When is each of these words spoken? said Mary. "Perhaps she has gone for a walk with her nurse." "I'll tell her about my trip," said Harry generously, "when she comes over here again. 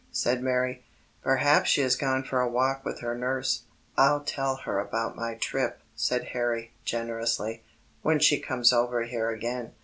said 0.11 0.41
Mary. 0.41 0.83
"Perhaps 1.21 1.69
she 1.69 1.81
has 1.81 1.95
gone 1.95 2.23
for 2.23 2.41
a 2.41 2.49
walk 2.49 2.83
with 2.83 3.01
her 3.01 3.15
nurse." 3.15 3.65
"I'll 3.95 4.21
tell 4.23 4.55
her 4.65 4.79
about 4.79 5.15
my 5.15 5.35
trip," 5.35 5.81
said 5.95 6.29
Harry 6.33 6.73
generously, 6.83 7.61
"when 8.01 8.17
she 8.17 8.39
comes 8.39 8.73
over 8.73 9.03
here 9.03 9.29
again. 9.29 9.73